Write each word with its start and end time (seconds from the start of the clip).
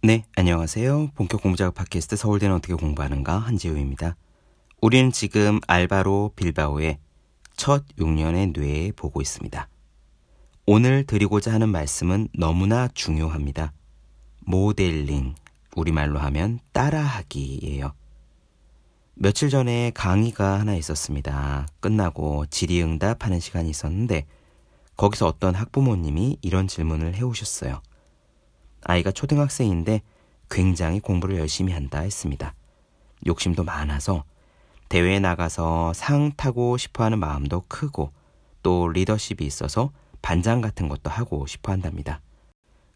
네, 0.00 0.24
안녕하세요. 0.36 1.10
본격 1.16 1.42
공부작업 1.42 1.74
팟캐스트 1.74 2.14
서울대는 2.14 2.54
어떻게 2.54 2.72
공부하는가 2.72 3.36
한지우입니다. 3.36 4.14
우리는 4.80 5.10
지금 5.10 5.58
알바로 5.66 6.30
빌바오의 6.36 6.98
첫 7.56 7.84
6년의 7.96 8.56
뇌에 8.56 8.92
보고 8.92 9.20
있습니다. 9.20 9.68
오늘 10.66 11.04
드리고자 11.04 11.52
하는 11.52 11.70
말씀은 11.70 12.28
너무나 12.32 12.86
중요합니다. 12.86 13.72
모델링, 14.46 15.34
우리말로 15.74 16.20
하면 16.20 16.60
따라하기예요. 16.72 17.92
며칠 19.14 19.50
전에 19.50 19.90
강의가 19.96 20.60
하나 20.60 20.76
있었습니다. 20.76 21.66
끝나고 21.80 22.46
질의응답 22.46 23.24
하는 23.24 23.40
시간이 23.40 23.68
있었는데 23.68 24.26
거기서 24.96 25.26
어떤 25.26 25.56
학부모님이 25.56 26.38
이런 26.40 26.68
질문을 26.68 27.16
해오셨어요. 27.16 27.82
아이가 28.84 29.10
초등학생인데 29.10 30.02
굉장히 30.50 31.00
공부를 31.00 31.38
열심히 31.38 31.72
한다 31.72 32.00
했습니다. 32.00 32.54
욕심도 33.26 33.64
많아서 33.64 34.24
대회에 34.88 35.18
나가서 35.18 35.92
상 35.92 36.32
타고 36.36 36.76
싶어 36.76 37.04
하는 37.04 37.18
마음도 37.18 37.64
크고 37.68 38.12
또 38.62 38.88
리더십이 38.88 39.44
있어서 39.44 39.90
반장 40.22 40.60
같은 40.60 40.88
것도 40.88 41.10
하고 41.10 41.46
싶어 41.46 41.72
한답니다. 41.72 42.20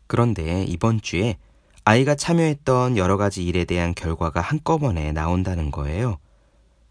그런데 0.07 0.65
이번 0.65 1.01
주에 1.01 1.37
아이가 1.85 2.15
참여했던 2.15 2.97
여러 2.97 3.17
가지 3.17 3.45
일에 3.45 3.65
대한 3.65 3.95
결과가 3.95 4.41
한꺼번에 4.41 5.13
나온다는 5.13 5.71
거예요. 5.71 6.19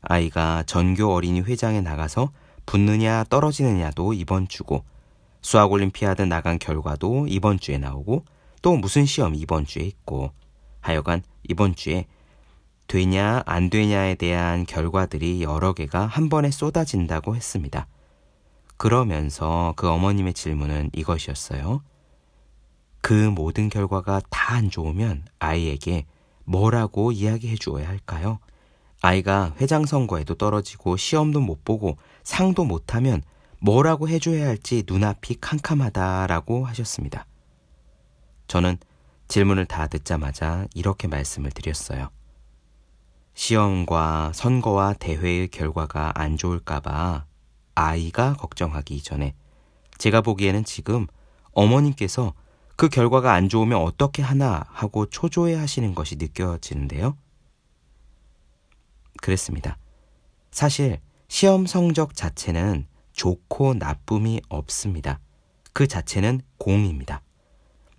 아이가 0.02 0.64
전교 0.64 1.14
어린이 1.14 1.42
회장에 1.42 1.81
나가서 1.81 2.31
붙느냐 2.66 3.26
떨어지느냐도 3.30 4.14
이번 4.14 4.48
주고 4.48 4.84
수학 5.42 5.72
올림피아드 5.72 6.23
나간 6.23 6.59
결과도 6.59 7.28
이번 7.28 7.59
주에 7.59 7.78
나오고 7.78 8.26
또 8.62 8.76
무슨 8.76 9.06
시험 9.06 9.36
이번 9.36 9.66
주에 9.66 9.84
있고 9.84 10.31
하여간 10.81 11.23
이번 11.50 11.76
주에 11.76 12.06
되냐 12.88 13.42
안 13.45 13.70
되냐에 13.70 14.16
대한 14.16 14.66
결과들이 14.66 15.42
여러 15.42 15.73
개가 15.73 16.06
한 16.06 16.30
번에 16.30 16.52
쏟아진다고 16.52 17.36
했습니다. 17.36 17.88
그러면서 18.78 19.73
그 19.78 19.88
어머님의 19.89 20.34
질문은 20.34 20.89
이것이었어요. 20.94 21.82
그 23.02 23.14
모든 23.14 23.70
결과가 23.70 24.22
다 24.30 24.42
안 24.52 24.70
좋으면 24.70 25.23
아이에게 25.39 26.06
뭐라고 26.44 27.14
이야기해 27.14 27.56
주어야 27.56 27.88
할까요? 27.88 28.39
아이가 29.02 29.56
회장 29.62 29.86
선거에도 29.86 30.36
떨어지고 30.36 30.98
시험도 30.98 31.39
못 31.39 31.64
보고 31.64 31.98
상도 32.23 32.66
못 32.66 32.94
하면 32.95 33.23
뭐라고 33.59 34.09
해줘야 34.09 34.48
할지 34.48 34.84
눈앞이 34.86 35.38
캄캄하다라고 35.39 36.66
하셨습니다. 36.66 37.26
저는 38.52 38.77
질문을 39.30 39.66
다 39.66 39.88
듣자마자 39.88 40.67
이렇게 40.73 41.07
말씀을 41.07 41.52
드렸어요. 41.52 42.09
시험과 43.33 44.33
선거와 44.35 44.95
대회의 44.95 45.47
결과가 45.47 46.11
안 46.16 46.35
좋을까봐 46.35 47.27
아이가 47.75 48.33
걱정하기 48.33 48.93
이전에 48.93 49.35
제가 49.97 50.19
보기에는 50.19 50.66
지금 50.66 51.08
어머님께서 51.53 52.33
그 52.75 52.89
결과가 52.89 53.31
안 53.31 53.47
좋으면 53.47 53.80
어떻게 53.80 54.21
하나 54.21 54.65
하고 54.67 55.05
초조해 55.05 55.55
하시는 55.55 55.95
것이 55.95 56.17
느껴지는데요. 56.17 57.15
그랬습니다. 59.21 59.77
사실 60.52 60.99
시험 61.30 61.65
성적 61.65 62.15
자체는 62.15 62.86
좋고 63.13 63.75
나쁨이 63.75 64.41
없습니다. 64.49 65.21
그 65.71 65.88
자체는 65.88 66.41
공입니다. 66.58 67.21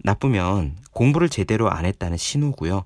나쁘면 0.03 0.77
공부를 0.93 1.29
제대로 1.29 1.71
안 1.71 1.85
했다는 1.85 2.17
신호고요. 2.17 2.85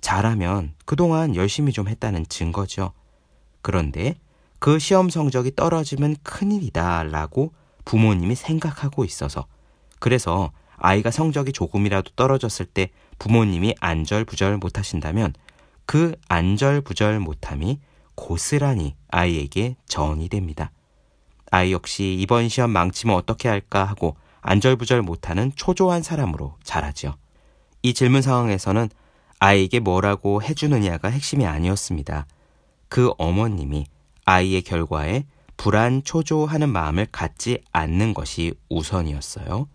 잘하면 0.00 0.74
그동안 0.84 1.34
열심히 1.34 1.72
좀 1.72 1.88
했다는 1.88 2.26
증거죠. 2.28 2.92
그런데 3.62 4.16
그 4.58 4.78
시험 4.78 5.08
성적이 5.10 5.54
떨어지면 5.56 6.16
큰일이다 6.22 7.04
라고 7.04 7.52
부모님이 7.84 8.34
생각하고 8.34 9.04
있어서 9.04 9.46
그래서 9.98 10.52
아이가 10.76 11.10
성적이 11.10 11.52
조금이라도 11.52 12.12
떨어졌을 12.14 12.66
때 12.66 12.90
부모님이 13.18 13.74
안절부절 13.80 14.58
못하신다면 14.58 15.32
그 15.86 16.14
안절부절 16.28 17.18
못함이 17.18 17.80
고스란히 18.14 18.94
아이에게 19.08 19.76
전이 19.86 20.28
됩니다. 20.28 20.70
아이 21.50 21.72
역시 21.72 22.16
이번 22.18 22.48
시험 22.48 22.70
망치면 22.70 23.16
어떻게 23.16 23.48
할까 23.48 23.84
하고 23.84 24.16
안절부절 24.40 25.02
못하는 25.02 25.52
초조한 25.56 26.02
사람으로 26.02 26.56
자라지요. 26.62 27.14
이 27.82 27.94
질문 27.94 28.22
상황에서는 28.22 28.88
아이에게 29.38 29.80
뭐라고 29.80 30.42
해주느냐가 30.42 31.08
핵심이 31.08 31.46
아니었습니다. 31.46 32.26
그 32.88 33.12
어머님이 33.18 33.86
아이의 34.24 34.62
결과에 34.62 35.24
불안, 35.56 36.02
초조하는 36.02 36.70
마음을 36.70 37.06
갖지 37.10 37.62
않는 37.72 38.14
것이 38.14 38.54
우선이었어요. 38.68 39.68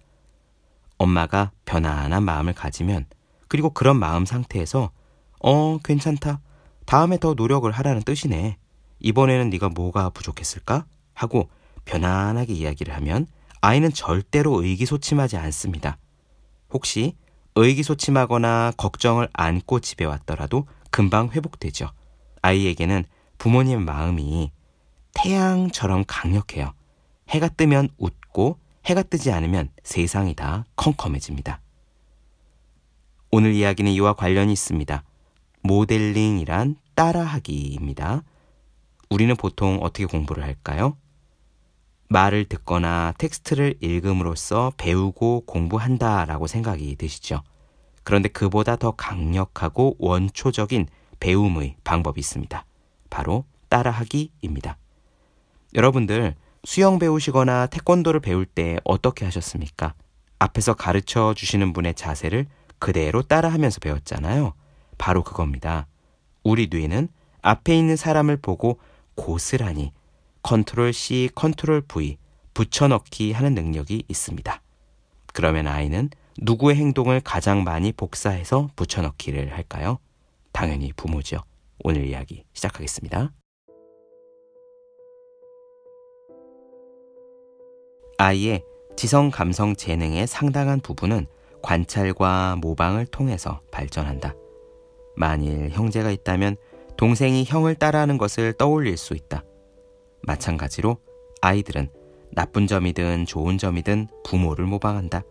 엄마가 0.98 1.52
편안한 1.66 2.24
마음을 2.24 2.54
가지면 2.54 3.06
그리고 3.48 3.70
그런 3.70 3.98
마음 3.98 4.26
상태에서 4.26 4.92
어, 5.40 5.78
괜찮다. 5.84 6.40
다음에 6.86 7.18
더 7.18 7.34
노력을 7.34 7.70
하라는 7.70 8.02
뜻이네. 8.02 8.58
이번에는 9.00 9.50
네가 9.50 9.70
뭐가 9.70 10.10
부족했을까? 10.10 10.86
하고 11.14 11.50
편안하게 11.86 12.54
이야기를 12.54 12.96
하면 12.96 13.28
아이는 13.66 13.94
절대로 13.94 14.62
의기소침하지 14.62 15.38
않습니다. 15.38 15.98
혹시 16.70 17.16
의기소침하거나 17.56 18.74
걱정을 18.76 19.30
안고 19.32 19.80
집에 19.80 20.04
왔더라도 20.04 20.68
금방 20.92 21.30
회복되죠. 21.30 21.90
아이에게는 22.42 23.06
부모님 23.38 23.86
마음이 23.86 24.52
태양처럼 25.14 26.04
강력해요. 26.06 26.74
해가 27.30 27.48
뜨면 27.48 27.88
웃고 27.98 28.60
해가 28.84 29.02
뜨지 29.02 29.32
않으면 29.32 29.70
세상이 29.82 30.36
다 30.36 30.66
컴컴해집니다. 30.76 31.62
오늘 33.32 33.54
이야기는 33.54 33.90
이와 33.94 34.12
관련이 34.12 34.52
있습니다. 34.52 35.04
모델링이란 35.62 36.76
따라하기입니다. 36.96 38.24
우리는 39.10 39.34
보통 39.38 39.80
어떻게 39.82 40.04
공부를 40.04 40.44
할까요? 40.44 40.98
말을 42.10 42.46
듣거나 42.46 43.14
텍스트를 43.18 43.76
읽음으로써 43.82 44.72
배우고 44.78 45.44
공부한다라고 45.46 46.48
생각이 46.48 46.96
드시죠. 46.96 47.42
그런데 48.04 48.30
그보다 48.30 48.76
더 48.76 48.92
강력하고 48.92 49.96
원초적인 50.00 50.88
배움의 51.20 51.78
방법이 51.84 52.20
있습니다. 52.20 52.66
바로 53.10 53.46
따라하기입니다. 53.70 54.78
여러분들 55.74 56.36
수영 56.66 57.00
배우시거나 57.00 57.68
태권도를 57.68 58.20
배울 58.20 58.46
때 58.46 58.78
어떻게 58.84 59.26
하셨습니까? 59.26 59.94
앞에서 60.40 60.74
가르쳐 60.74 61.34
주시는 61.36 61.74
분의 61.74 61.96
자세를 61.96 62.46
그대로 62.80 63.22
따라하면서 63.22 63.80
배웠잖아요. 63.80 64.54
바로 64.98 65.24
그겁니다. 65.24 65.88
우리 66.44 66.68
뇌는 66.70 67.08
앞에 67.42 67.78
있는 67.78 67.96
사람을 67.96 68.38
보고 68.38 68.80
고스란히 69.16 69.92
컨트롤 70.44 70.94
C, 70.94 71.30
컨트롤 71.34 71.82
V 71.82 72.18
붙여넣기 72.54 73.32
하는 73.32 73.56
능력이 73.56 74.04
있습니다. 74.08 74.62
그러면 75.34 75.68
아이는 75.68 76.10
누구의 76.40 76.76
행동을 76.76 77.22
가장 77.22 77.64
많이 77.64 77.92
복사해서 77.92 78.70
붙여넣기를 78.76 79.54
할까요? 79.54 80.00
당연히 80.52 80.92
부모죠. 80.94 81.42
오늘 81.84 82.06
이야기 82.06 82.44
시작하겠습니다. 82.54 83.32
아이의 88.18 88.64
지성 88.96 89.32
감성 89.32 89.76
재능의 89.76 90.28
상당한 90.28 90.80
부분은 90.80 91.26
관찰과 91.62 92.58
모방을 92.58 93.08
통해서 93.08 93.62
발전한다. 93.72 94.36
만일 95.16 95.70
형제가 95.72 96.12
있다면 96.12 96.58
동생이 96.98 97.46
형을 97.46 97.76
따라하는 97.76 98.18
것을 98.18 98.54
떠올릴 98.54 98.98
수 98.98 99.14
있다. 99.14 99.44
마찬가지로 100.24 100.98
아이들은 101.42 101.90
나쁜 102.32 102.68
점이든 102.68 103.26
좋은 103.26 103.58
점이든 103.58 104.08
부모를 104.24 104.66
모방한다. 104.66 105.24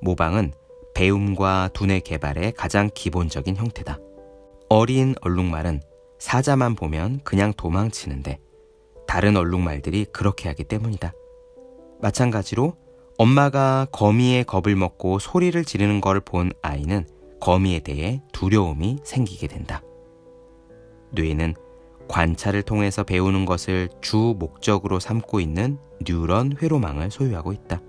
모방은 0.00 0.52
배움과 0.94 1.70
두뇌 1.72 2.00
개발의 2.00 2.52
가장 2.52 2.90
기본적인 2.94 3.56
형태다. 3.56 3.98
어린 4.68 5.14
얼룩말은 5.22 5.80
사자만 6.18 6.74
보면 6.76 7.20
그냥 7.24 7.52
도망치는데 7.54 8.38
다른 9.06 9.36
얼룩말들이 9.36 10.06
그렇게 10.12 10.48
하기 10.48 10.64
때문이다. 10.64 11.12
마찬가지로 12.00 12.76
엄마가 13.18 13.86
거미의 13.90 14.44
겁을 14.44 14.76
먹고 14.76 15.18
소리를 15.18 15.62
지르는 15.64 16.00
걸 16.00 16.20
본 16.20 16.52
아이는 16.62 17.06
거미에 17.40 17.80
대해 17.80 18.22
두려움이 18.32 19.00
생기게 19.02 19.46
된다. 19.48 19.82
뇌는 21.12 21.54
관찰을 22.10 22.62
통해서 22.62 23.04
배우는 23.04 23.44
것을 23.44 23.88
주 24.00 24.34
목적으로 24.36 24.98
삼고 24.98 25.38
있는 25.38 25.78
뉴런 26.04 26.56
회로망을 26.60 27.10
소유하고 27.10 27.52
있다. 27.52 27.80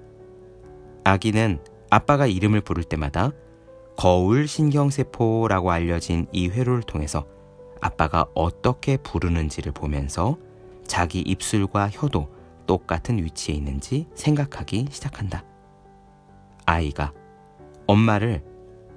아기는 1.04 1.60
아빠가 1.90 2.28
이름을 2.28 2.62
부를 2.62 2.84
때마다 2.84 3.32
거울 3.98 4.48
신경세포라고 4.48 5.72
알려진 5.72 6.28
이 6.32 6.50
회로를 6.50 6.84
통해서 6.84 7.26
아빠가 7.82 8.28
어떻게 8.36 8.96
부르는지를 8.98 9.72
보면서 9.72 10.38
자기 10.86 11.22
입술과 11.22 11.90
혀도 11.90 12.30
똑같은 12.68 13.18
위치에 13.18 13.56
있는지 13.56 14.06
생각하기 14.14 14.86
시작한다. 14.92 15.44
아이가 16.68 17.12
엄마를 17.88 18.44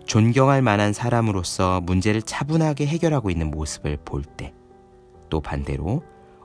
존경할 0.05 0.61
만한 0.61 0.93
사람으로서 0.93 1.81
문제를 1.81 2.21
차분하게 2.21 2.87
해결하고 2.87 3.31
있는 3.31 3.51
모습을 3.51 3.97
볼 4.05 4.23
때, 4.23 4.53
또 5.31 5.41
반대로 5.41 6.03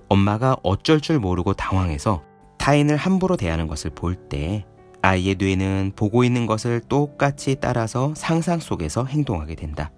엄마가 0.08 0.58
어쩔 0.64 1.00
줄 1.00 1.20
모르고 1.20 1.54
당황해서 1.54 2.24
타인을 2.58 2.98
함부로 2.98 3.38
대하는 3.38 3.68
것을 3.68 3.92
볼 3.92 4.16
때, 4.16 4.66
아이의 5.02 5.36
뇌는 5.40 5.94
보고 5.96 6.24
있는 6.24 6.46
것을 6.46 6.81
똑같이 6.81 7.56
따라서 7.60 8.14
상상 8.16 8.60
속에서 8.60 9.06
행동하게 9.06 9.56
된다. 9.56 9.92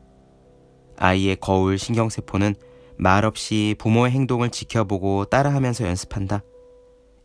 아이의 0.98 1.38
거울 1.38 1.80
신경세포는 1.80 2.56
말없이 2.98 3.75
부모의 3.80 4.12
행동을 4.12 4.51
지켜보고 4.51 5.25
따라하면서 5.25 5.88
연습한다. 5.88 6.44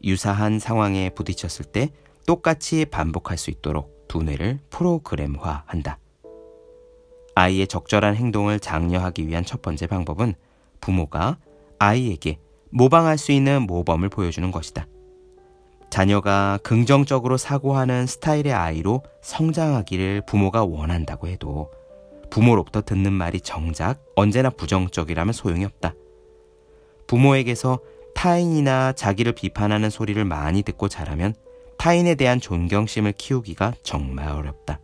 유사한 0.04 0.58
상황에 0.58 1.10
부딪혔을 1.10 1.66
때 1.66 1.90
똑같이 2.26 2.86
반복할 2.86 3.36
수 3.36 3.50
있도록 3.50 4.08
두뇌를 4.08 4.60
프로그램화한다. 4.70 5.98
아이의 7.34 7.66
적절한 7.66 8.16
행동을 8.16 8.58
장려하기 8.58 9.28
위한 9.28 9.44
첫 9.44 9.60
번째 9.60 9.86
방법은 9.86 10.34
부모가 10.80 11.36
아이에게 11.78 12.38
모방할 12.70 13.18
수 13.18 13.32
있는 13.32 13.62
모범을 13.62 14.08
보여주는 14.08 14.50
것이다. 14.50 14.86
자녀가 15.90 16.58
긍정적으로 16.62 17.36
사고하는 17.36 18.06
스타일의 18.06 18.52
아이로 18.52 19.02
성장하기를 19.22 20.22
부모가 20.26 20.64
원한다고 20.64 21.28
해도 21.28 21.70
부모로부터 22.30 22.82
듣는 22.82 23.12
말이 23.12 23.40
정작 23.40 24.04
언제나 24.14 24.50
부정적이라면 24.50 25.32
소용이 25.32 25.64
없다. 25.64 25.94
부모에게서 27.06 27.78
타인이나 28.14 28.92
자기를 28.92 29.32
비판하는 29.32 29.90
소리를 29.90 30.22
많이 30.24 30.62
듣고 30.62 30.88
자라면 30.88 31.34
타인에 31.78 32.14
대한 32.14 32.40
존경심을 32.40 33.12
키우기가 33.12 33.74
정말 33.82 34.28
어렵다. 34.28 34.80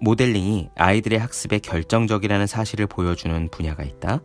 모델링이 0.00 0.70
아이들의 0.76 1.18
학습에 1.18 1.58
결정적이라는 1.60 2.46
사실을 2.46 2.86
보여주는 2.86 3.48
분야가 3.48 3.84
있다. 3.84 4.20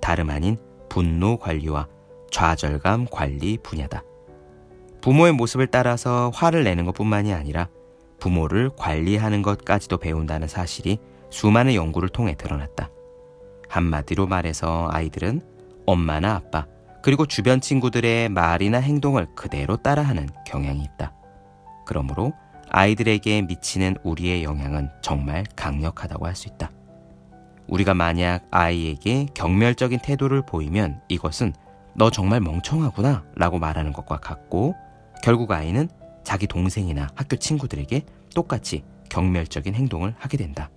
다름 0.00 0.30
아닌 0.30 0.56
분노 0.88 1.38
관리와 1.38 1.88
좌절감 2.30 3.06
관리 3.10 3.58
분야다. 3.58 4.02
부모의 5.00 5.32
모습을 5.32 5.68
따라서 5.68 6.30
화를 6.34 6.64
내는 6.64 6.84
것 6.84 6.92
뿐만이 6.92 7.32
아니라 7.32 7.68
부모를 8.18 8.70
관리하는 8.76 9.42
것까지도 9.42 9.98
배운다는 9.98 10.48
사실이 10.48 10.98
수많은 11.30 11.74
연구를 11.74 12.08
통해 12.08 12.34
드러났다. 12.36 12.90
한마디로 13.68 14.26
말해서 14.26 14.88
아이들은 14.90 15.42
엄마나 15.86 16.34
아빠, 16.34 16.66
그리고 17.02 17.26
주변 17.26 17.60
친구들의 17.60 18.30
말이나 18.30 18.78
행동을 18.78 19.26
그대로 19.36 19.76
따라하는 19.76 20.28
경향이 20.46 20.82
있다. 20.82 21.12
그러므로 21.86 22.32
아이들에게 22.70 23.42
미치는 23.42 23.96
우리의 24.02 24.42
영향은 24.42 24.90
정말 25.02 25.44
강력하다고 25.54 26.26
할 26.26 26.34
수 26.34 26.48
있다. 26.48 26.70
우리가 27.68 27.94
만약 27.94 28.46
아이에게 28.50 29.26
경멸적인 29.34 30.00
태도를 30.00 30.44
보이면 30.46 31.00
이것은 31.08 31.52
너 31.94 32.10
정말 32.10 32.40
멍청하구나 32.40 33.24
라고 33.34 33.58
말하는 33.58 33.92
것과 33.92 34.18
같고 34.18 34.74
결국 35.22 35.50
아이는 35.50 35.88
자기 36.24 36.46
동생이나 36.46 37.08
학교 37.14 37.36
친구들에게 37.36 38.02
똑같이 38.34 38.84
경멸적인 39.08 39.74
행동을 39.74 40.14
하게 40.18 40.36
된다. 40.36 40.70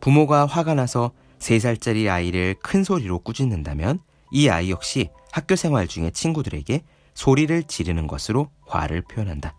부모가 0.00 0.46
화가 0.46 0.74
나서 0.74 1.12
3살짜리 1.38 2.10
아이를 2.10 2.56
큰 2.62 2.82
소리로 2.82 3.20
꾸짖는다면 3.20 4.00
이 4.32 4.48
아이 4.48 4.70
역시 4.70 5.10
학교 5.32 5.54
생활 5.54 5.86
중에 5.86 6.10
친구들에게 6.10 6.82
소리를 7.14 7.62
지르는 7.64 8.06
것으로 8.06 8.50
화를 8.66 9.02
표현한다. 9.02 9.54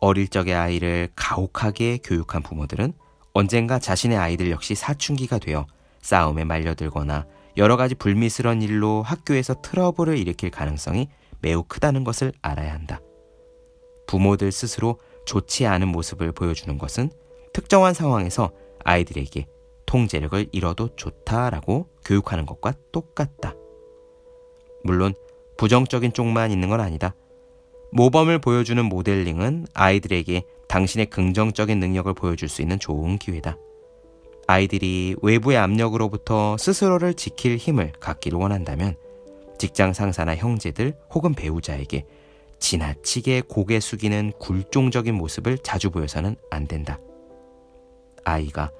어릴 0.00 0.28
적의 0.28 0.54
아이를 0.54 1.10
가혹하게 1.14 1.98
교육한 2.02 2.42
부모들은 2.42 2.92
언젠가 3.32 3.78
자신의 3.78 4.18
아이들 4.18 4.50
역시 4.50 4.74
사춘기가 4.74 5.38
되어 5.38 5.66
싸움에 6.00 6.44
말려들거나 6.44 7.26
여러 7.56 7.76
가지 7.76 7.94
불미스러운 7.94 8.62
일로 8.62 9.02
학교에서 9.02 9.60
트러블을 9.62 10.18
일으킬 10.18 10.50
가능성이 10.50 11.08
매우 11.40 11.62
크다는 11.62 12.04
것을 12.04 12.32
알아야 12.42 12.72
한다. 12.72 13.00
부모들 14.06 14.52
스스로 14.52 14.98
좋지 15.26 15.66
않은 15.66 15.88
모습을 15.88 16.32
보여주는 16.32 16.76
것은 16.78 17.10
특정한 17.52 17.94
상황에서 17.94 18.52
아이들에게 18.84 19.46
통제력을 19.86 20.48
잃어도 20.52 20.94
좋다라고 20.96 21.88
교육하는 22.04 22.46
것과 22.46 22.72
똑같다. 22.92 23.54
물론 24.84 25.14
부정적인 25.58 26.12
쪽만 26.12 26.50
있는 26.50 26.68
건 26.68 26.80
아니다. 26.80 27.14
모범을 27.92 28.38
보여주는 28.38 28.82
모델링은 28.84 29.66
아이들에게 29.74 30.42
당신의 30.72 31.06
긍정적인 31.10 31.80
능력을 31.80 32.14
보여줄 32.14 32.48
수 32.48 32.62
있는 32.62 32.78
좋은 32.78 33.18
기회다. 33.18 33.58
아이들이 34.46 35.14
외부의 35.20 35.58
압력으로부터 35.58 36.56
스스로를 36.56 37.12
지킬 37.12 37.58
힘을 37.58 37.92
갖기를 38.00 38.38
원한다면 38.38 38.96
직장 39.58 39.92
상사나 39.92 40.34
형제들 40.34 40.94
혹은 41.14 41.34
배우자에게 41.34 42.06
지나치게 42.58 43.42
고개 43.48 43.80
숙이는 43.80 44.32
굴종적인 44.38 45.14
모습을 45.14 45.58
자주 45.58 45.90
보여서는 45.90 46.36
안 46.50 46.66
된다. 46.66 46.98
아이가 48.24 48.70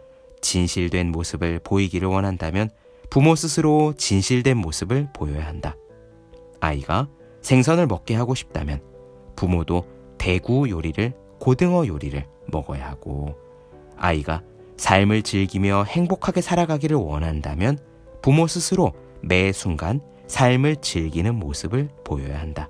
진실된 0.41 1.13
모습을 1.13 1.61
보이기를 1.63 2.09
원한다면 2.09 2.71
부모 3.11 3.35
스스로 3.35 3.93
진실된 3.99 4.57
모습을 4.57 5.09
보여야 5.13 5.47
한다. 5.47 5.77
아이가 6.59 7.11
생선을 7.43 7.87
먹게 7.87 8.15
하고 8.15 8.35
싶다면 8.35 8.81
부모도 9.37 9.85
대구 10.17 10.71
요리를 10.71 11.21
고등어 11.43 11.89
요리를 11.89 12.25
먹어야 12.47 12.89
하고 12.89 13.35
아이가 13.97 14.43
삶을 14.77 15.23
즐기며 15.23 15.83
행복하게 15.89 16.41
살아가기를 16.41 16.97
원한다면 16.97 17.81
부모 18.23 18.47
스스로 18.47 18.93
매 19.23 19.51
순간 19.51 20.01
삶을 20.29 20.77
즐기는 20.77 21.35
모습을 21.35 21.89
보여야 22.05 22.39
한다. 22.39 22.69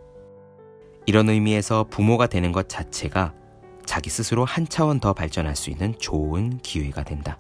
이런 1.05 1.29
의미에서 1.29 1.85
부모가 1.91 2.29
되는 2.29 2.51
것 2.51 2.71
자체가 2.71 3.35
자기 3.85 4.09
스스로 4.09 4.47
한 4.47 4.67
차원 4.67 5.01
더 5.01 5.13
발전할 5.13 5.55
수 5.55 5.69
있는 5.69 5.95
좋은 5.99 6.57
기회가 6.63 7.03
된다. 7.03 7.39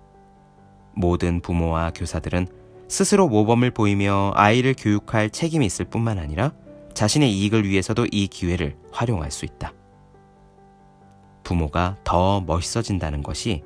모든 0.94 1.40
부모와 1.40 1.92
교사들은 1.94 2.46
스스로 2.88 3.26
모범을 3.26 3.70
보이며 3.70 4.32
아이를 4.34 4.74
교육할 4.76 5.30
책임이 5.30 5.64
있을 5.64 5.86
뿐만 5.86 6.18
아니라 6.18 6.52
자신의 6.92 7.32
이익을 7.32 7.66
위해서도 7.66 8.06
이 8.12 8.26
기회를 8.26 8.76
활용할 8.90 9.30
수 9.30 9.46
있다. 9.46 9.72
부모가 11.42 11.98
더 12.04 12.40
멋있어진다는 12.42 13.22
것이 13.22 13.62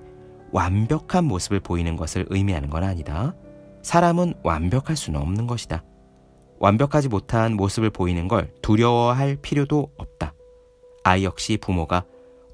완벽한 0.52 1.24
모습을 1.24 1.60
보이는 1.60 1.96
것을 1.96 2.26
의미하는 2.30 2.70
건 2.70 2.84
아니다. 2.84 3.34
사람은 3.82 4.34
완벽할 4.42 4.96
수는 4.96 5.20
없는 5.20 5.46
것이다. 5.46 5.84
완벽하지 6.58 7.08
못한 7.08 7.54
모습을 7.54 7.90
보이는 7.90 8.28
걸 8.28 8.50
두려워할 8.62 9.36
필요도 9.36 9.92
없다. 9.96 10.32
아이 11.04 11.24
역시 11.24 11.56
부모가 11.56 12.04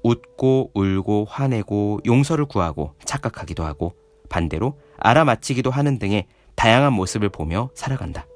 웃고 0.03 0.71
울고 0.73 1.25
화내고 1.29 2.01
용서를 2.05 2.45
구하고 2.45 2.93
착각하기도 3.05 3.63
하고 3.63 3.93
반대로 4.29 4.77
알아맞히기도 4.97 5.71
하는 5.71 5.97
등의 5.97 6.27
다양한 6.55 6.93
모습을 6.93 7.29
보며 7.29 7.69
살아간다. 7.73 8.27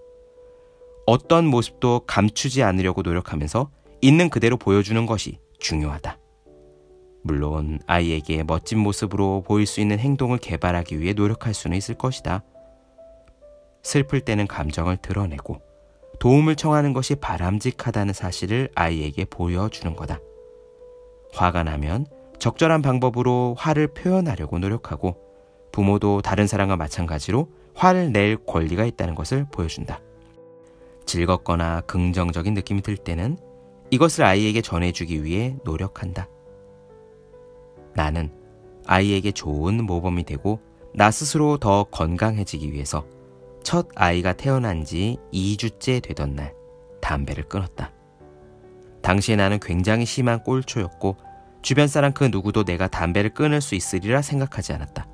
어떤 1.06 1.46
모습도 1.46 2.02
감추지 2.08 2.64
않으려고 2.64 3.02
노력하면서 3.02 3.70
있는 4.02 4.30
그대로 4.30 4.58
보여주는 4.58 5.06
것이 5.06 5.40
중요하다. 5.60 6.18
물론 7.28 7.80
아이에게 7.86 8.44
멋진 8.44 8.80
모습으로 8.80 9.44
보일 9.46 9.68
수 9.68 9.82
있는 9.82 10.00
행동을 10.00 10.38
개발하기 10.38 11.00
위해 11.00 11.14
노력할 11.14 11.54
수는 11.54 11.78
있을 11.78 11.96
것이다. 11.96 12.44
슬플 13.84 14.22
때는 14.22 14.48
감정을 14.48 14.98
드러내고 14.98 15.62
도움을 16.20 16.56
청하는 16.56 16.94
것이 16.94 17.16
바람직하다는 17.16 18.14
사실을 18.14 18.70
아이에게 18.74 19.26
보여주는 19.26 19.96
거다. 19.96 20.20
화가 21.34 21.64
나면 21.64 22.08
적절한 22.40 22.82
방법으로 22.82 23.56
화를 23.58 23.88
표현하려고 23.88 24.58
노력하고 24.58 25.18
부모도 25.72 26.22
다른 26.22 26.48
사람과 26.48 26.76
마찬가지로 26.76 27.50
화를 27.76 28.12
낼 28.12 28.38
권리가 28.38 28.86
있다는 28.86 29.14
것을 29.14 29.46
보여준다. 29.52 30.02
즐겁거나 31.06 31.82
긍정적인 31.82 32.54
느낌이 32.54 32.82
들 32.82 32.98
때는 32.98 33.38
이것을 33.92 34.24
아이에게 34.24 34.62
전해주기 34.62 35.24
위해 35.24 35.56
노력한다. 35.64 36.28
나는 37.98 38.30
아이에게 38.86 39.32
좋은 39.32 39.84
모범이 39.84 40.24
되고 40.24 40.62
나 40.94 41.10
스스로 41.10 41.58
더 41.58 41.84
건강해지기 41.86 42.72
위해서 42.72 43.06
첫 43.64 43.88
아이가 43.96 44.34
태어난 44.34 44.86
지 44.86 45.18
2주째 45.34 46.02
되던 46.02 46.36
날 46.36 46.54
담배를 47.02 47.50
끊었다. 47.50 47.92
당시에 49.02 49.36
나는 49.36 49.60
굉장히 49.60 50.06
심한 50.06 50.44
꼴초였고 50.44 51.18
주변 51.64 51.88
사람 51.88 52.14
그 52.14 52.26
누구도 52.26 52.64
내가 52.64 52.88
담배를 52.88 53.34
끊을 53.34 53.62
수 53.62 53.74
있으리라 53.74 54.22
생각하지 54.22 54.74
않았다. 54.74 55.08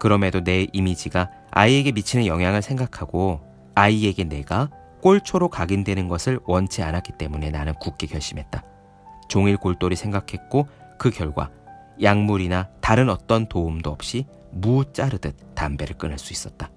그럼에도 0.00 0.42
내 0.42 0.66
이미지가 0.72 1.30
아이에게 1.50 1.92
미치는 1.92 2.26
영향을 2.26 2.62
생각하고 2.62 3.40
아이에게 3.74 4.24
내가 4.24 4.70
꼴초로 5.02 5.50
각인되는 5.50 6.08
것을 6.08 6.40
원치 6.44 6.82
않았기 6.82 7.12
때문에 7.18 7.50
나는 7.50 7.74
굳게 7.74 8.06
결심했다. 8.06 8.64
종일 9.28 9.56
골똘히 9.56 9.96
생각했고 9.96 10.68
그 10.98 11.10
결과 11.10 11.50
약물이나 12.02 12.70
다른 12.80 13.08
어떤 13.08 13.46
도움도 13.46 13.90
없이 13.90 14.26
무 14.50 14.92
자르듯 14.92 15.54
담배를 15.54 15.96
끊을 15.98 16.18
수 16.18 16.32
있었다. 16.32 16.70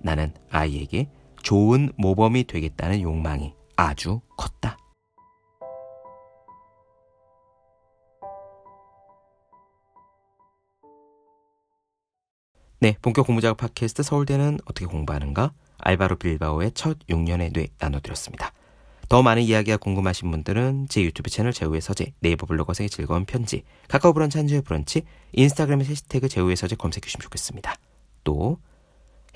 나는 0.00 0.32
아이에게 0.50 1.10
좋은 1.42 1.92
모범이 1.96 2.44
되겠다는 2.44 3.00
욕망이 3.00 3.54
아주 3.76 4.20
컸다. 4.36 4.76
네, 12.80 12.96
본격 13.02 13.26
공부작업 13.26 13.56
팟캐스트 13.56 14.04
서울대는 14.04 14.58
어떻게 14.66 14.86
공부하는가? 14.86 15.52
알바로 15.78 16.16
빌바오의 16.16 16.72
첫 16.72 16.98
6년의 17.08 17.52
뇌 17.52 17.68
나눠드렸습니다. 17.78 18.52
더 19.08 19.22
많은 19.22 19.42
이야기가 19.42 19.78
궁금하신 19.78 20.30
분들은 20.30 20.86
제 20.90 21.02
유튜브 21.02 21.30
채널 21.30 21.52
제우의 21.52 21.80
서재, 21.80 22.12
네이버 22.20 22.46
블로거 22.46 22.74
생의 22.74 22.90
즐거운 22.90 23.24
편지, 23.24 23.62
카카오 23.88 24.12
브런치 24.12 24.36
한주의 24.36 24.60
브런치, 24.60 25.02
인스타그램의 25.32 25.86
해시태그 25.86 26.28
제우의 26.28 26.56
서재 26.56 26.76
검색해 26.76 27.00
주시면 27.06 27.22
좋겠습니다. 27.22 27.74
또 28.24 28.58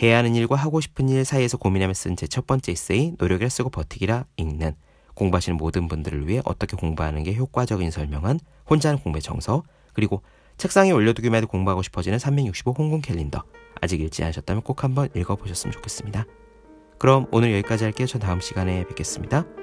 해야 0.02 0.18
하는 0.18 0.34
일과 0.34 0.56
하고 0.56 0.80
싶은 0.80 1.08
일 1.08 1.24
사이에서 1.24 1.56
고민하며 1.56 1.94
쓴 1.94 2.16
제 2.16 2.26
첫 2.26 2.46
번째 2.46 2.72
에세이 2.72 3.14
노력을 3.18 3.48
쓰고 3.48 3.70
버티기라 3.70 4.26
읽는 4.36 4.74
공부하시는 5.14 5.56
모든 5.56 5.88
분들을 5.88 6.28
위해 6.28 6.42
어떻게 6.44 6.76
공부하는 6.76 7.22
게 7.22 7.34
효과적인 7.34 7.90
설명한 7.90 8.40
혼자 8.68 8.90
하는 8.90 9.00
공부의 9.02 9.22
정서 9.22 9.62
그리고 9.94 10.22
책상에 10.58 10.90
올려두기만 10.90 11.38
해도 11.38 11.46
공부하고 11.46 11.82
싶어지는 11.82 12.18
365 12.18 12.72
홍콩 12.76 13.00
캘린더 13.00 13.42
아직 13.80 14.00
읽지 14.00 14.22
않으셨다면 14.24 14.62
꼭 14.62 14.84
한번 14.84 15.08
읽어보셨으면 15.14 15.72
좋겠습니다. 15.72 16.26
그럼 16.98 17.26
오늘 17.32 17.52
여기까지 17.52 17.84
할게요. 17.84 18.06
전 18.06 18.20
다음 18.20 18.40
시간에 18.40 18.86
뵙겠습니다. 18.86 19.61